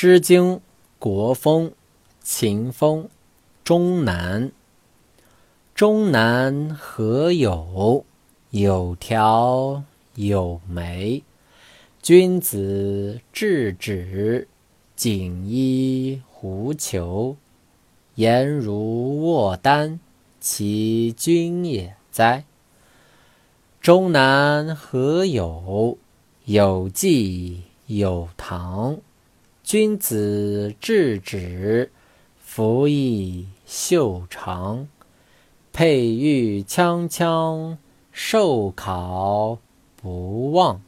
[0.00, 0.54] 诗经·
[1.00, 1.70] 国风·
[2.22, 3.02] 秦风·
[3.64, 4.52] 终南。
[5.74, 8.04] 终南何有？
[8.50, 9.82] 有条
[10.14, 11.24] 有枚。
[12.00, 14.46] 君子制止，
[14.94, 17.36] 锦衣狐裘。
[18.14, 19.98] 颜如卧丹，
[20.38, 22.44] 其君也哉！
[23.80, 25.98] 终南何有？
[26.44, 28.98] 有季有堂。
[29.70, 31.90] 君子制止，
[32.40, 34.88] 服役袖长。
[35.74, 37.76] 佩玉锵锵，
[38.10, 39.58] 受考
[39.94, 40.80] 不忘。